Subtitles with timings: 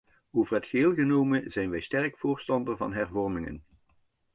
[0.33, 3.63] Over het geheel genomen zijn wij sterk voorstander van hervormingen.